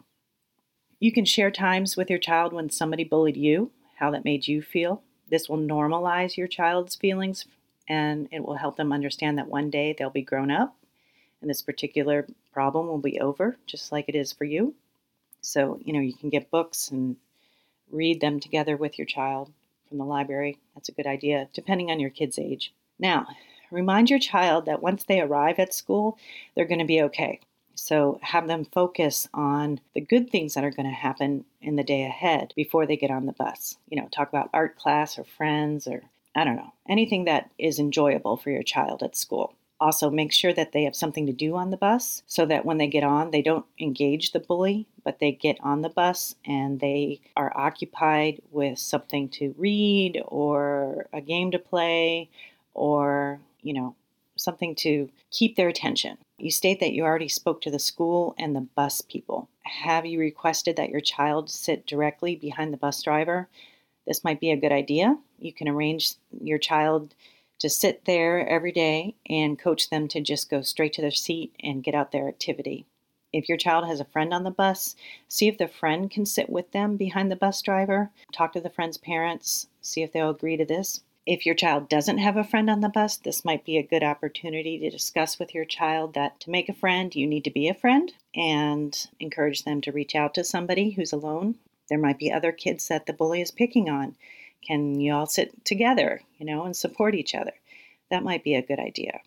You 1.01 1.13
can 1.13 1.25
share 1.25 1.51
times 1.51 1.97
with 1.97 2.11
your 2.11 2.19
child 2.19 2.53
when 2.53 2.69
somebody 2.69 3.05
bullied 3.05 3.39
you, 3.39 3.71
how 3.97 4.11
that 4.11 4.23
made 4.23 4.47
you 4.47 4.61
feel. 4.61 5.03
This 5.31 5.49
will 5.49 5.57
normalize 5.57 6.37
your 6.37 6.47
child's 6.47 6.95
feelings 6.95 7.47
and 7.89 8.29
it 8.31 8.45
will 8.45 8.57
help 8.57 8.77
them 8.77 8.93
understand 8.93 9.39
that 9.39 9.49
one 9.49 9.71
day 9.71 9.97
they'll 9.99 10.11
be 10.11 10.21
grown 10.21 10.51
up 10.51 10.77
and 11.41 11.49
this 11.49 11.63
particular 11.63 12.27
problem 12.53 12.87
will 12.87 12.99
be 12.99 13.19
over, 13.19 13.57
just 13.65 13.93
like 13.93 14.11
it 14.11 14.15
is 14.15 14.31
for 14.31 14.45
you. 14.45 14.75
So, 15.41 15.81
you 15.83 15.95
know, 15.95 16.01
you 16.01 16.13
can 16.13 16.29
get 16.29 16.51
books 16.51 16.91
and 16.91 17.17
read 17.91 18.21
them 18.21 18.41
together 18.41 18.77
with 18.77 18.99
your 18.99 19.07
child 19.07 19.53
from 19.89 19.99
the 19.99 20.05
library. 20.05 20.59
That's 20.75 20.89
a 20.89 20.93
good 20.93 21.07
idea, 21.07 21.49
depending 21.53 21.91
on 21.91 22.01
your 22.01 22.11
kid's 22.11 22.39
age. 22.39 22.73
Now, 22.99 23.27
remind 23.71 24.11
your 24.11 24.19
child 24.19 24.67
that 24.67 24.83
once 24.83 25.05
they 25.05 25.21
arrive 25.21 25.59
at 25.59 25.75
school, 25.75 26.19
they're 26.55 26.65
going 26.67 26.79
to 26.81 26.85
be 26.85 27.03
okay. 27.03 27.41
So 27.75 28.19
have 28.23 28.49
them 28.49 28.65
focus 28.65 29.29
on 29.33 29.81
the 29.95 30.01
good 30.01 30.31
things 30.31 30.55
that 30.55 30.65
are 30.65 30.71
going 30.71 30.89
to 30.89 30.95
happen 30.95 31.45
in 31.63 31.77
the 31.77 31.85
day 31.85 32.05
ahead 32.05 32.53
before 32.57 32.87
they 32.87 32.97
get 32.97 33.11
on 33.11 33.27
the 33.27 33.33
bus. 33.33 33.77
You 33.89 34.01
know, 34.01 34.09
talk 34.09 34.29
about 34.29 34.51
art 34.53 34.77
class 34.77 35.19
or 35.19 35.25
friends 35.25 35.87
or 35.87 36.03
I 36.35 36.45
don't 36.45 36.57
know, 36.57 36.73
anything 36.89 37.25
that 37.25 37.51
is 37.59 37.79
enjoyable 37.79 38.37
for 38.37 38.51
your 38.51 38.63
child 38.63 39.03
at 39.03 39.17
school. 39.17 39.55
Also, 39.81 40.11
make 40.11 40.33
sure 40.33 40.53
that 40.53 40.73
they 40.73 40.83
have 40.83 40.97
something 40.97 41.27
to 41.27 41.33
do 41.33 41.55
on 41.55 41.71
the 41.71 41.77
bus 41.77 42.25
so 42.27 42.45
that 42.47 42.65
when 42.65 42.79
they 42.79 42.89
get 42.89 43.05
on, 43.05 43.31
they 43.31 43.43
don't 43.43 43.67
engage 43.79 44.33
the 44.33 44.41
bully, 44.41 44.89
but 45.05 45.21
they 45.21 45.31
get 45.31 45.57
on 45.63 45.83
the 45.83 45.89
bus 45.89 46.35
and 46.45 46.81
they 46.81 47.21
are 47.37 47.57
occupied 47.57 48.43
with 48.51 48.79
something 48.79 49.29
to 49.29 49.55
read 49.57 50.21
or 50.27 51.07
a 51.13 51.21
game 51.21 51.53
to 51.53 51.59
play 51.61 52.29
or, 52.75 53.39
you 53.63 53.73
know, 53.73 53.95
something 54.35 54.75
to 54.75 55.09
keep 55.31 55.57
their 55.57 55.69
attention. 55.69 56.19
You 56.39 56.51
state 56.51 56.81
that 56.81 56.93
you 56.93 57.05
already 57.05 57.29
spoke 57.29 57.61
to 57.63 57.71
the 57.71 57.79
school 57.79 58.35
and 58.39 58.55
the 58.55 58.61
bus 58.61 59.01
people. 59.01 59.49
Have 59.63 60.07
you 60.07 60.19
requested 60.19 60.77
that 60.77 60.91
your 60.91 61.01
child 61.01 61.51
sit 61.51 61.87
directly 61.87 62.35
behind 62.37 62.73
the 62.73 62.79
bus 62.79 63.03
driver? 63.03 63.49
This 64.07 64.25
might 64.25 64.41
be 64.41 64.51
a 64.51 64.57
good 64.57 64.73
idea. 64.73 65.19
You 65.39 65.53
can 65.53 65.69
arrange 65.69 66.15
your 66.41 66.59
child 66.59 67.15
to 67.59 67.69
sit 67.69 68.05
there 68.05 68.47
every 68.49 68.73
day 68.73 69.15
and 69.29 69.59
coach 69.59 69.91
them 69.91 70.09
to 70.09 70.21
just 70.21 70.51
go 70.51 70.63
straight 70.63 70.93
to 70.95 71.01
their 71.01 71.11
seat 71.11 71.55
and 71.61 71.83
get 71.83 71.95
out 71.95 72.13
their 72.13 72.29
activity. 72.29 72.87
If 73.33 73.49
your 73.49 73.59
child 73.59 73.87
has 73.87 74.01
a 74.01 74.07
friend 74.07 74.33
on 74.33 74.45
the 74.45 74.51
bus, 74.51 74.97
see 75.29 75.49
if 75.49 75.59
the 75.59 75.69
friend 75.69 76.11
can 76.11 76.25
sit 76.25 76.49
with 76.49 76.73
them 76.73 76.97
behind 76.97 77.31
the 77.31 77.37
bus 77.37 77.61
driver. 77.61 78.11
Talk 78.33 78.53
to 78.55 78.61
the 78.61 78.71
friend's 78.71 78.97
parents, 78.97 79.69
see 79.83 80.03
if 80.03 80.13
they'll 80.13 80.31
agree 80.31 80.57
to 80.57 80.65
this. 80.65 81.03
If 81.27 81.45
your 81.45 81.55
child 81.55 81.91
doesn't 81.91 82.17
have 82.17 82.39
a 82.39 82.45
friend 82.45 82.71
on 82.71 82.81
the 82.81 82.89
bus, 82.89 83.19
this 83.19 83.45
might 83.45 83.67
be 83.67 83.77
a 83.77 83.83
good 83.83 84.03
opportunity 84.03 84.79
to 84.79 84.89
discuss 84.89 85.39
with 85.39 85.55
your 85.55 85.67
child 85.67 86.15
that 86.15 86.41
to 86.41 86.51
make 86.51 86.71
a 86.71 86.75
friend, 86.75 87.15
you 87.15 87.27
need 87.27 87.45
to 87.45 87.51
be 87.51 87.69
a 87.69 87.75
friend 87.75 88.15
and 88.35 89.07
encourage 89.21 89.65
them 89.65 89.83
to 89.83 89.93
reach 89.93 90.15
out 90.15 90.33
to 90.35 90.43
somebody 90.43 90.93
who's 90.93 91.13
alone. 91.13 91.57
There 91.91 91.99
might 91.99 92.19
be 92.19 92.33
other 92.33 92.53
kids 92.53 92.89
that 92.89 93.05
the 93.05 93.13
bully 93.13 93.43
is 93.43 93.51
picking 93.51 93.91
on 93.91 94.17
can 94.69 95.01
you 95.01 95.15
all 95.15 95.27
sit 95.27 95.65
together, 95.65 96.21
you 96.37 96.45
know, 96.45 96.65
and 96.65 96.77
support 96.77 97.15
each 97.15 97.35
other? 97.35 97.55
That 98.11 98.23
might 98.23 98.45
be 98.45 98.55
a 98.55 98.63
good 98.63 98.79
idea. 98.79 99.21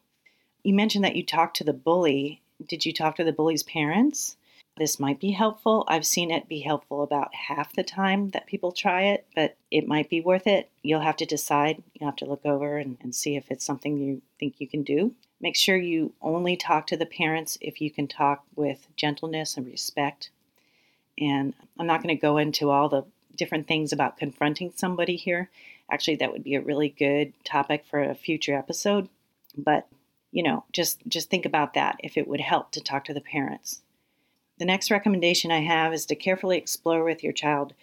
You 0.64 0.76
mentioned 0.76 1.04
that 1.04 1.16
you 1.16 1.26
talked 1.26 1.58
to 1.58 1.64
the 1.64 1.74
bully. 1.74 2.42
Did 2.66 2.86
you 2.86 2.94
talk 2.94 3.16
to 3.16 3.24
the 3.24 3.34
bully's 3.34 3.64
parents? 3.64 4.38
This 4.78 5.00
might 5.00 5.20
be 5.20 5.32
helpful. 5.32 5.84
I've 5.88 6.06
seen 6.06 6.32
it 6.32 6.48
be 6.48 6.62
helpful 6.62 7.02
about 7.02 7.34
half 7.34 7.74
the 7.74 7.84
time 7.84 8.30
that 8.30 8.46
people 8.46 8.72
try 8.72 9.06
it, 9.06 9.26
but 9.36 9.58
it 9.70 9.88
might 9.88 10.10
be 10.10 10.22
worth 10.22 10.46
it. 10.46 10.70
You'll 10.84 11.02
have 11.02 11.18
to 11.18 11.26
decide. 11.26 11.84
You'll 11.94 12.10
have 12.10 12.16
to 12.18 12.26
look 12.26 12.46
over 12.46 12.78
and, 12.78 12.98
and 13.02 13.14
see 13.14 13.36
if 13.36 13.50
it's 13.50 13.66
something 13.66 13.98
you 13.98 14.22
think 14.40 14.56
you 14.60 14.68
can 14.68 14.84
do. 14.84 15.14
Make 15.42 15.56
sure 15.56 15.76
you 15.76 16.14
only 16.22 16.56
talk 16.56 16.88
to 16.88 16.98
the 16.98 17.06
parents 17.08 17.58
if 17.62 17.82
you 17.82 17.90
can 17.90 18.08
talk 18.08 18.44
with 18.56 18.88
gentleness 18.96 19.58
and 19.58 19.66
respect. 19.66 20.30
And 21.20 21.56
I'm 21.80 21.88
not 21.88 22.04
going 22.04 22.16
to 22.16 22.22
go 22.22 22.38
into 22.38 22.70
all 22.70 22.90
the 22.90 23.04
different 23.42 23.68
things 23.68 23.92
about 23.92 24.18
confronting 24.18 24.72
somebody 24.76 25.16
here. 25.16 25.50
Actually, 25.90 26.18
that 26.18 26.32
would 26.32 26.44
be 26.44 26.54
a 26.54 26.62
really 26.62 26.90
good 26.90 27.34
topic 27.44 27.84
for 27.90 28.00
a 28.00 28.14
future 28.14 28.56
episode. 28.56 29.10
But 29.58 29.88
you 30.32 30.44
know, 30.44 30.64
just 30.72 31.02
just 31.08 31.32
think 31.32 31.44
about 31.44 31.74
that 31.74 31.96
if 32.04 32.18
it 32.18 32.28
would 32.28 32.40
help 32.40 32.72
to 32.72 32.82
talk 32.82 33.04
to 33.06 33.16
the 33.16 33.20
parents. 33.20 33.82
The 34.60 34.66
next 34.66 34.92
recommendation 34.92 35.52
I 35.52 35.62
have 35.62 35.92
is 35.92 36.06
to 36.06 36.16
carefully 36.16 36.60
explore 36.60 37.04
with 37.04 37.24
your 37.24 37.34
child 37.34 37.74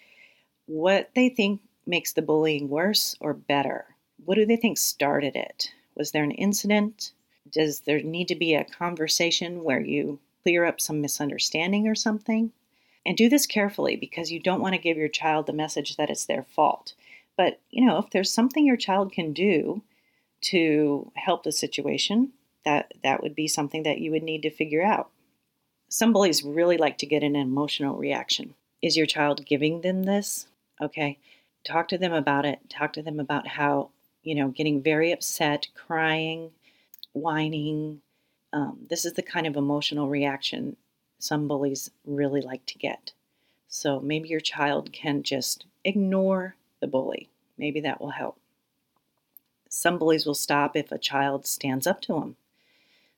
what 0.65 1.09
they 1.13 1.27
think 1.27 1.59
makes 1.85 2.13
the 2.13 2.21
bullying 2.21 2.69
worse 2.69 3.17
or 3.19 3.33
better. 3.33 3.97
What 4.23 4.35
do 4.35 4.45
they 4.45 4.55
think 4.55 4.77
started 4.77 5.35
it? 5.35 5.73
Was 5.93 6.11
there 6.11 6.23
an 6.23 6.31
incident? 6.31 7.11
Does 7.51 7.81
there 7.81 8.01
need 8.01 8.29
to 8.29 8.35
be 8.35 8.55
a 8.55 8.63
conversation 8.63 9.65
where 9.65 9.81
you 9.81 10.19
clear 10.41 10.63
up 10.63 10.79
some 10.79 11.01
misunderstanding 11.01 11.85
or 11.85 11.95
something? 11.95 12.53
And 13.05 13.15
do 13.17 13.29
this 13.29 13.45
carefully 13.45 13.95
because 13.95 14.31
you 14.31 14.39
don't 14.39 14.61
want 14.61 14.75
to 14.75 14.81
give 14.81 14.97
your 14.97 15.07
child 15.07 15.47
the 15.47 15.53
message 15.53 15.95
that 15.95 16.09
it's 16.09 16.25
their 16.25 16.43
fault. 16.43 16.93
But, 17.37 17.59
you 17.69 17.85
know, 17.85 17.97
if 17.97 18.09
there's 18.11 18.31
something 18.31 18.65
your 18.65 18.77
child 18.77 19.11
can 19.13 19.33
do 19.33 19.81
to 20.41 21.11
help 21.15 21.43
the 21.43 21.51
situation, 21.51 22.33
that 22.65 22.93
that 23.03 23.23
would 23.23 23.35
be 23.35 23.47
something 23.47 23.83
that 23.83 23.99
you 23.99 24.11
would 24.11 24.23
need 24.23 24.41
to 24.41 24.49
figure 24.49 24.83
out. 24.83 25.09
Some 25.87 26.13
bullies 26.13 26.43
really 26.43 26.77
like 26.77 26.97
to 26.99 27.05
get 27.05 27.23
an 27.23 27.35
emotional 27.35 27.95
reaction. 27.95 28.53
Is 28.81 28.95
your 28.95 29.05
child 29.05 29.45
giving 29.45 29.81
them 29.81 30.03
this? 30.03 30.47
Okay. 30.81 31.17
Talk 31.65 31.87
to 31.89 31.97
them 31.97 32.13
about 32.13 32.45
it. 32.45 32.59
Talk 32.69 32.93
to 32.93 33.01
them 33.01 33.19
about 33.19 33.47
how, 33.47 33.89
you 34.23 34.35
know, 34.35 34.49
getting 34.49 34.83
very 34.83 35.11
upset, 35.11 35.67
crying, 35.73 36.51
whining. 37.13 38.01
Um, 38.53 38.85
this 38.89 39.05
is 39.05 39.13
the 39.13 39.21
kind 39.21 39.47
of 39.47 39.55
emotional 39.55 40.07
reaction 40.07 40.75
some 41.19 41.47
bullies 41.47 41.91
really 42.05 42.41
like 42.41 42.65
to 42.65 42.77
get. 42.77 43.11
So 43.67 43.99
maybe 43.99 44.29
your 44.29 44.39
child 44.39 44.91
can 44.91 45.21
just 45.21 45.65
ignore 45.83 46.55
the 46.79 46.87
bully. 46.87 47.29
Maybe 47.57 47.79
that 47.81 48.01
will 48.01 48.11
help. 48.11 48.39
Some 49.69 49.99
bullies 49.99 50.25
will 50.25 50.33
stop 50.33 50.75
if 50.75 50.91
a 50.91 50.97
child 50.97 51.45
stands 51.45 51.85
up 51.85 52.01
to 52.01 52.13
them. 52.13 52.35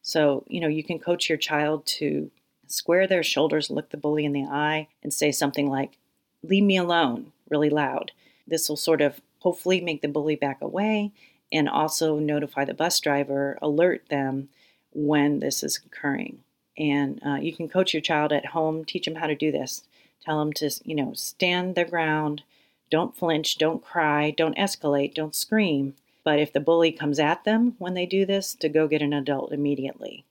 So, 0.01 0.43
you 0.47 0.59
know, 0.59 0.67
you 0.67 0.83
can 0.83 0.99
coach 0.99 1.29
your 1.29 1.37
child 1.37 1.85
to 1.85 2.31
square 2.67 3.07
their 3.07 3.23
shoulders, 3.23 3.69
look 3.69 3.91
the 3.91 3.97
bully 3.97 4.25
in 4.25 4.33
the 4.33 4.43
eye, 4.43 4.87
and 5.03 5.13
say 5.13 5.31
something 5.31 5.69
like, 5.69 5.97
Leave 6.43 6.63
me 6.63 6.75
alone, 6.75 7.31
really 7.49 7.69
loud. 7.69 8.11
This 8.47 8.67
will 8.67 8.75
sort 8.75 8.99
of 8.99 9.21
hopefully 9.39 9.79
make 9.79 10.01
the 10.01 10.07
bully 10.07 10.35
back 10.35 10.59
away 10.59 11.11
and 11.51 11.69
also 11.69 12.17
notify 12.17 12.65
the 12.65 12.73
bus 12.73 12.99
driver, 12.99 13.59
alert 13.61 14.09
them 14.09 14.49
when 14.91 15.39
this 15.39 15.61
is 15.63 15.79
occurring. 15.85 16.39
And 16.77 17.19
uh, 17.25 17.35
you 17.35 17.53
can 17.53 17.67
coach 17.67 17.93
your 17.93 18.01
child 18.01 18.31
at 18.31 18.47
home, 18.47 18.85
teach 18.85 19.05
them 19.05 19.15
how 19.15 19.27
to 19.27 19.35
do 19.35 19.51
this. 19.51 19.83
Tell 20.23 20.39
them 20.39 20.53
to, 20.53 20.69
you 20.83 20.95
know, 20.95 21.13
stand 21.13 21.75
their 21.75 21.85
ground, 21.85 22.43
don't 22.89 23.15
flinch, 23.15 23.57
don't 23.57 23.83
cry, 23.83 24.31
don't 24.31 24.57
escalate, 24.57 25.13
don't 25.13 25.35
scream. 25.35 25.95
But 26.23 26.39
if 26.39 26.53
the 26.53 26.59
bully 26.59 26.91
comes 26.91 27.19
at 27.19 27.43
them 27.43 27.75
when 27.79 27.95
they 27.95 28.05
do 28.05 28.25
this, 28.25 28.53
to 28.55 28.69
go 28.69 28.87
get 28.87 29.01
an 29.01 29.13
adult 29.13 29.51
immediately. 29.51 30.25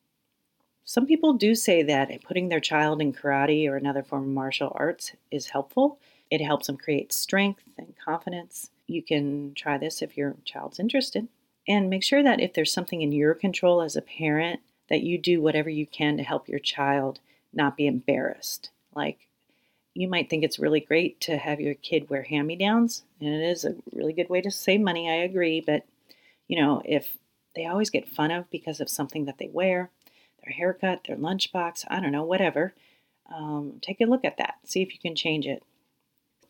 Some 0.85 1.07
people 1.07 1.35
do 1.35 1.55
say 1.55 1.83
that 1.83 2.23
putting 2.25 2.49
their 2.49 2.61
child 2.61 3.01
in 3.01 3.13
karate 3.13 3.69
or 3.69 3.77
another 3.77 4.03
form 4.03 4.25
of 4.25 4.29
martial 4.31 4.73
arts 4.75 5.13
is 5.31 5.51
helpful. 5.51 5.99
It 6.31 6.41
helps 6.41 6.67
them 6.67 6.77
create 6.77 7.13
strength 7.13 7.63
and 7.77 7.95
confidence. 7.97 8.71
You 8.87 9.03
can 9.03 9.55
try 9.55 9.79
this 9.79 10.03
if 10.03 10.17
your 10.17 10.37
child's 10.45 10.81
interested. 10.81 11.29
And 11.69 11.91
make 11.91 12.03
sure 12.03 12.23
that 12.23 12.41
if 12.41 12.55
there's 12.55 12.73
something 12.73 13.03
in 13.03 13.13
your 13.13 13.35
control 13.35 13.83
as 13.83 13.95
a 13.95 14.03
parent 14.03 14.61
that 14.91 15.03
you 15.03 15.17
do 15.17 15.41
whatever 15.41 15.71
you 15.71 15.87
can 15.87 16.17
to 16.19 16.23
help 16.23 16.49
your 16.49 16.59
child 16.59 17.21
not 17.53 17.77
be 17.77 17.87
embarrassed. 17.87 18.71
Like, 18.95 19.29
you 19.95 20.09
might 20.09 20.29
think 20.29 20.45
it's 20.45 20.59
really 20.59 20.81
great 20.81 21.21
to 21.23 21.37
have 21.37 21.61
your 21.61 21.75
kid 21.75 22.11
wear 22.11 22.23
hand 22.23 22.47
me 22.47 22.57
downs, 22.57 23.03
and 23.21 23.29
it 23.29 23.43
is 23.43 23.65
a 23.65 23.77
really 23.93 24.13
good 24.13 24.29
way 24.29 24.41
to 24.41 24.51
save 24.51 24.81
money, 24.81 25.09
I 25.09 25.15
agree. 25.15 25.61
But, 25.61 25.85
you 26.49 26.61
know, 26.61 26.83
if 26.85 27.17
they 27.55 27.67
always 27.67 27.91
get 27.91 28.09
fun 28.09 28.31
of 28.31 28.51
because 28.51 28.81
of 28.81 28.89
something 28.89 29.25
that 29.25 29.39
they 29.39 29.49
wear, 29.49 29.91
their 30.45 30.53
haircut, 30.53 31.03
their 31.07 31.17
lunchbox, 31.17 31.85
I 31.89 32.01
don't 32.01 32.13
know, 32.13 32.25
whatever, 32.25 32.73
um, 33.35 33.79
take 33.83 34.01
a 34.01 34.07
look 34.07 34.25
at 34.25 34.39
that. 34.39 34.55
See 34.65 34.83
if 34.83 34.93
you 34.93 34.99
can 35.01 35.17
change 35.17 35.47
it. 35.47 35.63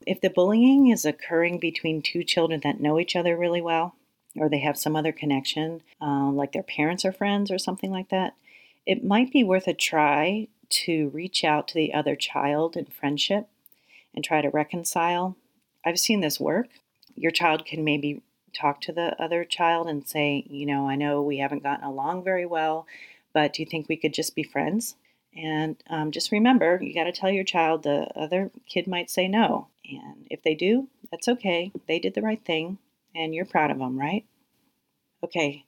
If 0.06 0.20
the 0.20 0.30
bullying 0.30 0.88
is 0.88 1.04
occurring 1.04 1.58
between 1.58 2.00
two 2.00 2.24
children 2.24 2.60
that 2.62 2.80
know 2.80 2.98
each 2.98 3.16
other 3.16 3.36
really 3.36 3.60
well, 3.60 3.94
or 4.36 4.48
they 4.48 4.60
have 4.60 4.78
some 4.78 4.96
other 4.96 5.12
connection, 5.12 5.82
uh, 6.00 6.30
like 6.30 6.52
their 6.52 6.62
parents 6.62 7.04
are 7.04 7.12
friends 7.12 7.50
or 7.50 7.58
something 7.58 7.90
like 7.90 8.10
that, 8.10 8.34
it 8.86 9.04
might 9.04 9.32
be 9.32 9.44
worth 9.44 9.66
a 9.66 9.74
try 9.74 10.48
to 10.68 11.08
reach 11.10 11.44
out 11.44 11.68
to 11.68 11.74
the 11.74 11.92
other 11.92 12.14
child 12.14 12.76
in 12.76 12.86
friendship 12.86 13.48
and 14.14 14.24
try 14.24 14.40
to 14.40 14.50
reconcile. 14.50 15.36
I've 15.84 15.98
seen 15.98 16.20
this 16.20 16.40
work. 16.40 16.68
Your 17.16 17.32
child 17.32 17.66
can 17.66 17.84
maybe 17.84 18.22
talk 18.52 18.80
to 18.82 18.92
the 18.92 19.20
other 19.22 19.44
child 19.44 19.88
and 19.88 20.08
say, 20.08 20.44
you 20.48 20.66
know, 20.66 20.88
I 20.88 20.96
know 20.96 21.22
we 21.22 21.38
haven't 21.38 21.62
gotten 21.62 21.84
along 21.84 22.24
very 22.24 22.46
well, 22.46 22.86
but 23.32 23.52
do 23.52 23.62
you 23.62 23.68
think 23.68 23.88
we 23.88 23.96
could 23.96 24.14
just 24.14 24.34
be 24.34 24.42
friends? 24.42 24.96
And 25.36 25.76
um, 25.88 26.10
just 26.10 26.32
remember, 26.32 26.80
you 26.82 26.92
got 26.92 27.04
to 27.04 27.12
tell 27.12 27.30
your 27.30 27.44
child 27.44 27.82
the 27.82 28.08
other 28.16 28.50
kid 28.68 28.86
might 28.86 29.10
say 29.10 29.28
no. 29.28 29.68
And 29.88 30.26
if 30.30 30.42
they 30.42 30.54
do, 30.54 30.88
that's 31.10 31.28
okay. 31.28 31.70
They 31.86 31.98
did 31.98 32.14
the 32.14 32.22
right 32.22 32.44
thing, 32.44 32.78
and 33.14 33.34
you're 33.34 33.44
proud 33.44 33.70
of 33.70 33.78
them, 33.78 33.98
right? 33.98 34.24
Okay, 35.22 35.64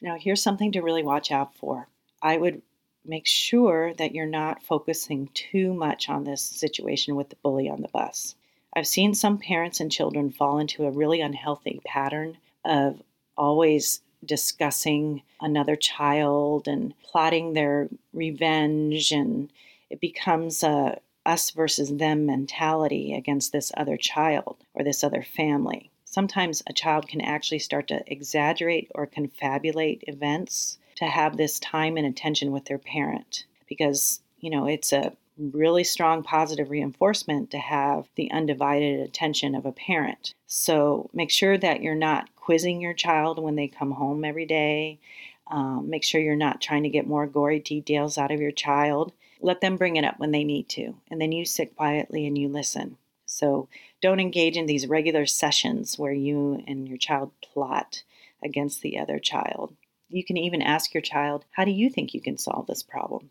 now 0.00 0.16
here's 0.18 0.42
something 0.42 0.72
to 0.72 0.82
really 0.82 1.02
watch 1.02 1.30
out 1.30 1.54
for. 1.56 1.88
I 2.22 2.36
would 2.36 2.62
make 3.04 3.26
sure 3.26 3.92
that 3.94 4.14
you're 4.14 4.26
not 4.26 4.62
focusing 4.62 5.28
too 5.34 5.74
much 5.74 6.08
on 6.08 6.24
this 6.24 6.42
situation 6.42 7.16
with 7.16 7.28
the 7.28 7.36
bully 7.42 7.68
on 7.68 7.82
the 7.82 7.88
bus. 7.88 8.34
I've 8.74 8.86
seen 8.86 9.14
some 9.14 9.38
parents 9.38 9.80
and 9.80 9.92
children 9.92 10.30
fall 10.30 10.58
into 10.58 10.86
a 10.86 10.90
really 10.90 11.20
unhealthy 11.20 11.80
pattern 11.84 12.38
of 12.64 13.02
always 13.36 14.00
discussing 14.24 15.22
another 15.40 15.76
child 15.76 16.66
and 16.66 16.94
plotting 17.02 17.52
their 17.52 17.88
revenge, 18.12 19.12
and 19.12 19.50
it 19.90 20.00
becomes 20.00 20.62
a 20.62 20.98
us 21.26 21.50
versus 21.50 21.90
them 21.96 22.26
mentality 22.26 23.14
against 23.14 23.52
this 23.52 23.72
other 23.76 23.96
child 23.96 24.56
or 24.74 24.84
this 24.84 25.02
other 25.02 25.22
family. 25.22 25.90
Sometimes 26.14 26.62
a 26.68 26.72
child 26.72 27.08
can 27.08 27.20
actually 27.20 27.58
start 27.58 27.88
to 27.88 28.04
exaggerate 28.06 28.88
or 28.94 29.04
confabulate 29.04 30.04
events 30.06 30.78
to 30.94 31.06
have 31.06 31.36
this 31.36 31.58
time 31.58 31.96
and 31.96 32.06
attention 32.06 32.52
with 32.52 32.66
their 32.66 32.78
parent 32.78 33.46
because, 33.66 34.20
you 34.38 34.48
know, 34.48 34.64
it's 34.64 34.92
a 34.92 35.12
really 35.36 35.82
strong 35.82 36.22
positive 36.22 36.70
reinforcement 36.70 37.50
to 37.50 37.58
have 37.58 38.08
the 38.14 38.30
undivided 38.30 39.00
attention 39.00 39.56
of 39.56 39.66
a 39.66 39.72
parent. 39.72 40.34
So 40.46 41.10
make 41.12 41.32
sure 41.32 41.58
that 41.58 41.82
you're 41.82 41.96
not 41.96 42.32
quizzing 42.36 42.80
your 42.80 42.94
child 42.94 43.42
when 43.42 43.56
they 43.56 43.66
come 43.66 43.90
home 43.90 44.24
every 44.24 44.46
day. 44.46 45.00
Um, 45.48 45.90
make 45.90 46.04
sure 46.04 46.20
you're 46.20 46.36
not 46.36 46.60
trying 46.60 46.84
to 46.84 46.90
get 46.90 47.08
more 47.08 47.26
gory 47.26 47.58
details 47.58 48.18
out 48.18 48.30
of 48.30 48.40
your 48.40 48.52
child. 48.52 49.12
Let 49.40 49.60
them 49.60 49.76
bring 49.76 49.96
it 49.96 50.04
up 50.04 50.20
when 50.20 50.30
they 50.30 50.44
need 50.44 50.68
to, 50.68 50.94
and 51.10 51.20
then 51.20 51.32
you 51.32 51.44
sit 51.44 51.74
quietly 51.74 52.24
and 52.24 52.38
you 52.38 52.48
listen. 52.48 52.98
So 53.34 53.68
don't 54.00 54.20
engage 54.20 54.56
in 54.56 54.66
these 54.66 54.86
regular 54.86 55.26
sessions 55.26 55.98
where 55.98 56.12
you 56.12 56.62
and 56.68 56.88
your 56.88 56.98
child 56.98 57.32
plot 57.42 58.04
against 58.40 58.80
the 58.80 58.96
other 58.96 59.18
child. 59.18 59.74
You 60.08 60.24
can 60.24 60.36
even 60.36 60.62
ask 60.62 60.94
your 60.94 61.00
child, 61.00 61.44
How 61.50 61.64
do 61.64 61.72
you 61.72 61.90
think 61.90 62.14
you 62.14 62.20
can 62.20 62.38
solve 62.38 62.68
this 62.68 62.84
problem? 62.84 63.30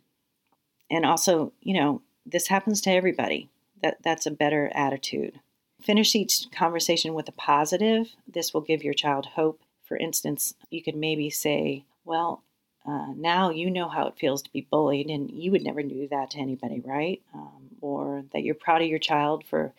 And 0.91 1.05
also, 1.05 1.53
you 1.61 1.73
know, 1.73 2.01
this 2.25 2.49
happens 2.49 2.81
to 2.81 2.91
everybody. 2.91 3.49
That, 3.81 4.03
that's 4.03 4.25
a 4.25 4.31
better 4.31 4.69
attitude. 4.75 5.39
Finish 5.81 6.15
each 6.15 6.51
conversation 6.51 7.13
with 7.13 7.29
a 7.29 7.33
positive. 7.33 8.13
This 8.27 8.53
will 8.53 8.61
give 8.61 8.83
your 8.83 8.93
child 8.93 9.27
hope. 9.27 9.61
For 9.83 9.95
instance, 9.95 10.53
you 10.69 10.83
could 10.83 10.97
maybe 10.97 11.29
say, 11.29 11.85
Well, 12.03 12.43
uh, 12.85 13.07
now 13.15 13.49
you 13.49 13.69
know 13.71 13.87
how 13.87 14.07
it 14.07 14.17
feels 14.17 14.41
to 14.41 14.51
be 14.51 14.67
bullied, 14.69 15.09
and 15.09 15.31
you 15.31 15.51
would 15.51 15.63
never 15.63 15.81
do 15.81 16.07
that 16.09 16.31
to 16.31 16.39
anybody, 16.39 16.81
right? 16.85 17.21
Um, 17.33 17.69
or 17.81 18.23
that 18.33 18.43
you're 18.43 18.55
proud 18.55 18.81
of 18.81 18.87
your 18.87 18.99
child 18.99 19.45
for 19.45 19.73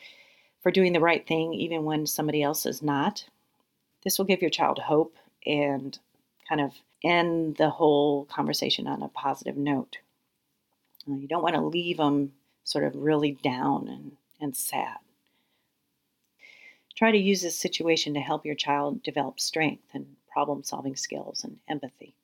for 0.62 0.70
doing 0.70 0.94
the 0.94 1.00
right 1.00 1.26
thing 1.26 1.52
even 1.52 1.84
when 1.84 2.06
somebody 2.06 2.42
else 2.42 2.64
is 2.64 2.82
not. 2.82 3.26
This 4.02 4.18
will 4.18 4.24
give 4.24 4.40
your 4.40 4.50
child 4.50 4.78
hope 4.78 5.14
and 5.44 5.98
kind 6.48 6.60
of 6.60 6.72
end 7.02 7.56
the 7.56 7.68
whole 7.68 8.24
conversation 8.24 8.86
on 8.86 9.02
a 9.02 9.08
positive 9.08 9.58
note. 9.58 9.98
Uh, 11.08 11.16
you 11.16 11.28
don't 11.28 11.42
want 11.42 11.54
to 11.54 11.60
leave 11.60 11.98
them 11.98 12.32
sort 12.64 12.84
of 12.84 12.96
really 12.96 13.32
down 13.32 13.88
and, 13.88 14.12
and 14.40 14.56
sad. 14.56 14.96
Try 16.96 17.10
to 17.10 17.18
use 17.18 17.42
this 17.42 17.58
situation 17.58 18.14
to 18.14 18.20
help 18.20 18.46
your 18.46 18.54
child 18.54 19.02
develop 19.02 19.38
strength 19.40 19.84
and 19.92 20.06
problem 20.32 20.62
solving 20.62 20.96
skills 20.96 21.44
and 21.44 21.58
empathy. 21.68 22.14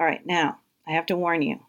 All 0.00 0.06
right, 0.06 0.24
now 0.24 0.58
I 0.86 0.92
have 0.92 1.04
to 1.06 1.16
warn 1.16 1.42
you 1.42 1.60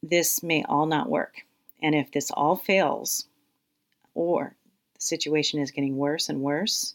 this 0.00 0.40
may 0.40 0.62
all 0.62 0.86
not 0.86 1.08
work. 1.08 1.44
And 1.82 1.92
if 1.92 2.12
this 2.12 2.30
all 2.30 2.54
fails, 2.54 3.26
or 4.14 4.54
the 4.94 5.00
situation 5.00 5.58
is 5.58 5.72
getting 5.72 5.96
worse 5.96 6.28
and 6.28 6.42
worse, 6.42 6.94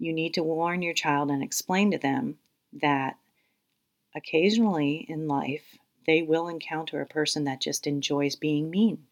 you 0.00 0.12
need 0.12 0.34
to 0.34 0.42
warn 0.42 0.82
your 0.82 0.94
child 0.94 1.30
and 1.30 1.44
explain 1.44 1.92
to 1.92 1.98
them 1.98 2.38
that 2.72 3.18
occasionally 4.16 5.06
in 5.08 5.28
life 5.28 5.78
they 6.08 6.22
will 6.22 6.48
encounter 6.48 7.00
a 7.00 7.06
person 7.06 7.44
that 7.44 7.60
just 7.60 7.86
enjoys 7.86 8.34
being 8.34 8.70
mean. 8.70 9.06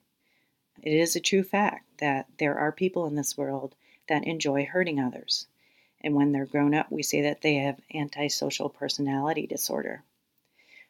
It 0.83 0.95
is 0.95 1.15
a 1.15 1.21
true 1.21 1.45
fact 1.45 1.85
that 1.99 2.27
there 2.41 2.59
are 2.59 2.73
people 2.73 3.07
in 3.07 3.15
this 3.15 3.39
world 3.39 3.77
that 4.09 4.27
enjoy 4.27 4.67
hurting 4.67 4.99
others. 4.99 5.47
And 6.01 6.17
when 6.17 6.33
they're 6.33 6.45
grown 6.45 6.75
up, 6.75 6.91
we 6.91 7.05
say 7.05 7.23
that 7.23 7.43
they 7.43 7.55
have 7.55 7.79
antisocial 7.95 8.69
personality 8.69 9.47
disorder. 9.47 10.03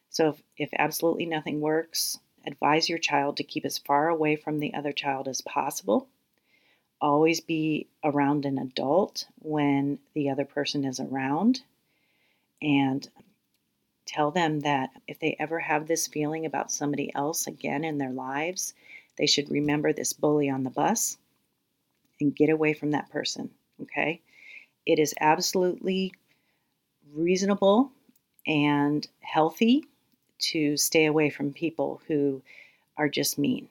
So, 0.09 0.29
if, 0.29 0.41
if 0.57 0.69
absolutely 0.77 1.25
nothing 1.25 1.61
works, 1.61 2.19
advise 2.45 2.89
your 2.89 2.97
child 2.97 3.37
to 3.37 3.43
keep 3.43 3.65
as 3.65 3.77
far 3.77 4.07
away 4.07 4.35
from 4.35 4.59
the 4.59 4.73
other 4.73 4.91
child 4.91 5.27
as 5.27 5.41
possible. 5.41 6.07
Always 6.99 7.41
be 7.41 7.87
around 8.03 8.45
an 8.45 8.57
adult 8.57 9.27
when 9.39 9.99
the 10.13 10.29
other 10.29 10.45
person 10.45 10.85
is 10.85 10.99
around. 10.99 11.61
And 12.61 13.07
tell 14.07 14.31
them 14.31 14.61
that 14.61 14.89
if 15.07 15.19
they 15.19 15.35
ever 15.37 15.59
have 15.59 15.87
this 15.87 16.07
feeling 16.07 16.45
about 16.45 16.71
somebody 16.71 17.13
else 17.13 17.45
again 17.45 17.83
in 17.83 17.97
their 17.97 18.11
lives, 18.11 18.73
they 19.17 19.27
should 19.27 19.51
remember 19.51 19.93
this 19.93 20.13
bully 20.13 20.49
on 20.49 20.63
the 20.63 20.69
bus 20.69 21.17
and 22.19 22.35
get 22.35 22.49
away 22.49 22.73
from 22.73 22.91
that 22.91 23.09
person. 23.09 23.51
Okay? 23.81 24.21
It 24.85 24.99
is 24.99 25.13
absolutely 25.19 26.13
reasonable 27.13 27.91
and 28.47 29.07
healthy 29.19 29.85
to 30.39 30.77
stay 30.77 31.05
away 31.05 31.29
from 31.29 31.53
people 31.53 32.01
who 32.07 32.41
are 32.97 33.09
just 33.09 33.37
mean. 33.37 33.69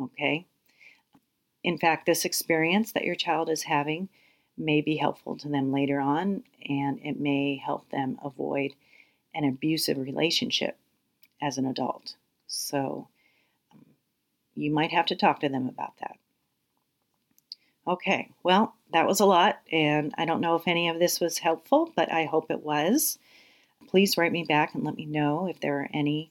Okay? 0.00 0.46
In 1.64 1.78
fact, 1.78 2.06
this 2.06 2.24
experience 2.24 2.92
that 2.92 3.04
your 3.04 3.14
child 3.14 3.48
is 3.48 3.64
having 3.64 4.08
may 4.56 4.80
be 4.80 4.96
helpful 4.96 5.36
to 5.36 5.48
them 5.48 5.72
later 5.72 6.00
on, 6.00 6.42
and 6.68 7.00
it 7.02 7.20
may 7.20 7.56
help 7.56 7.90
them 7.90 8.18
avoid 8.24 8.74
an 9.34 9.44
abusive 9.44 9.98
relationship 9.98 10.78
as 11.42 11.58
an 11.58 11.66
adult. 11.66 12.14
So 12.46 13.08
um, 13.72 13.84
you 14.54 14.72
might 14.72 14.92
have 14.92 15.06
to 15.06 15.16
talk 15.16 15.40
to 15.40 15.48
them 15.48 15.68
about 15.68 15.98
that. 16.00 16.16
Okay, 17.86 18.30
well, 18.42 18.74
that 18.92 19.06
was 19.06 19.20
a 19.20 19.26
lot, 19.26 19.60
and 19.70 20.12
I 20.18 20.24
don't 20.24 20.40
know 20.40 20.56
if 20.56 20.66
any 20.66 20.88
of 20.88 20.98
this 20.98 21.20
was 21.20 21.38
helpful, 21.38 21.92
but 21.94 22.10
I 22.12 22.24
hope 22.24 22.50
it 22.50 22.62
was. 22.62 23.18
Please 23.96 24.18
write 24.18 24.30
me 24.30 24.44
back 24.44 24.74
and 24.74 24.84
let 24.84 24.94
me 24.94 25.06
know 25.06 25.46
if 25.46 25.58
there 25.58 25.80
are 25.80 25.88
any 25.90 26.30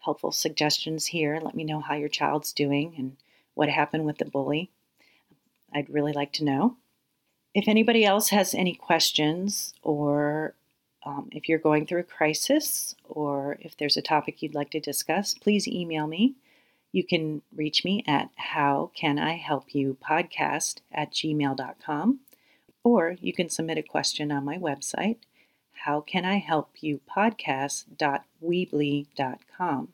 helpful 0.00 0.32
suggestions 0.32 1.06
here. 1.06 1.38
Let 1.40 1.54
me 1.54 1.62
know 1.62 1.78
how 1.78 1.94
your 1.94 2.08
child's 2.08 2.52
doing 2.52 2.96
and 2.98 3.16
what 3.54 3.68
happened 3.68 4.04
with 4.04 4.18
the 4.18 4.24
bully. 4.24 4.72
I'd 5.72 5.88
really 5.88 6.12
like 6.12 6.32
to 6.32 6.44
know. 6.44 6.76
If 7.54 7.68
anybody 7.68 8.04
else 8.04 8.30
has 8.30 8.52
any 8.52 8.74
questions 8.74 9.74
or 9.80 10.54
um, 11.06 11.28
if 11.30 11.48
you're 11.48 11.60
going 11.60 11.86
through 11.86 12.00
a 12.00 12.02
crisis 12.02 12.96
or 13.08 13.58
if 13.60 13.76
there's 13.76 13.96
a 13.96 14.02
topic 14.02 14.42
you'd 14.42 14.56
like 14.56 14.70
to 14.70 14.80
discuss, 14.80 15.34
please 15.34 15.68
email 15.68 16.08
me. 16.08 16.34
You 16.90 17.04
can 17.04 17.42
reach 17.54 17.84
me 17.84 18.02
at 18.08 18.28
how 18.34 18.90
can 18.92 19.20
I 19.20 19.36
help 19.36 19.72
you 19.72 19.98
podcast 20.04 20.80
at 20.90 21.12
gmail.com 21.12 22.18
or 22.82 23.16
you 23.20 23.32
can 23.32 23.48
submit 23.48 23.78
a 23.78 23.84
question 23.84 24.32
on 24.32 24.44
my 24.44 24.58
website, 24.58 25.18
how 25.84 26.00
can 26.00 26.24
I 26.24 26.38
help 26.38 26.70
you 26.80 27.00
podcast.weebly.com. 27.14 29.88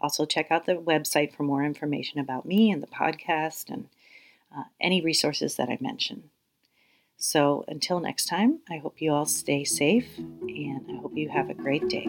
Also, 0.00 0.26
check 0.26 0.50
out 0.50 0.66
the 0.66 0.74
website 0.74 1.32
for 1.32 1.44
more 1.44 1.64
information 1.64 2.18
about 2.18 2.44
me 2.44 2.72
and 2.72 2.82
the 2.82 2.88
podcast 2.88 3.70
and 3.70 3.86
uh, 4.54 4.64
any 4.80 5.00
resources 5.00 5.54
that 5.54 5.68
I 5.68 5.78
mention. 5.80 6.30
So 7.16 7.64
until 7.68 8.00
next 8.00 8.26
time, 8.26 8.58
I 8.68 8.78
hope 8.78 9.00
you 9.00 9.12
all 9.12 9.26
stay 9.26 9.62
safe 9.62 10.18
and 10.18 10.84
I 10.90 10.96
hope 11.00 11.16
you 11.16 11.28
have 11.28 11.48
a 11.48 11.54
great 11.54 11.88
day. 11.88 12.08